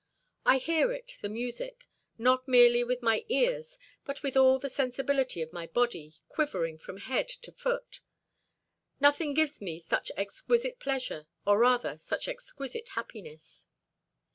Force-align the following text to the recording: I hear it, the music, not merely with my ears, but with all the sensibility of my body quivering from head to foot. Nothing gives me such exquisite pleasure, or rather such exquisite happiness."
I 0.47 0.57
hear 0.57 0.91
it, 0.91 1.19
the 1.21 1.29
music, 1.29 1.87
not 2.17 2.47
merely 2.47 2.83
with 2.83 3.03
my 3.03 3.23
ears, 3.29 3.77
but 4.03 4.23
with 4.23 4.35
all 4.35 4.57
the 4.57 4.67
sensibility 4.67 5.43
of 5.43 5.53
my 5.53 5.67
body 5.67 6.15
quivering 6.27 6.79
from 6.79 6.97
head 6.97 7.29
to 7.29 7.51
foot. 7.51 7.99
Nothing 8.99 9.35
gives 9.35 9.61
me 9.61 9.77
such 9.79 10.11
exquisite 10.17 10.79
pleasure, 10.79 11.27
or 11.45 11.59
rather 11.59 11.99
such 11.99 12.27
exquisite 12.27 12.89
happiness." 12.95 13.67